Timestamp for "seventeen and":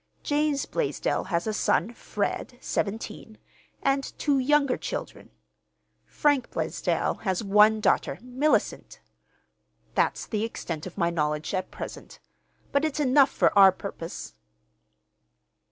2.59-4.17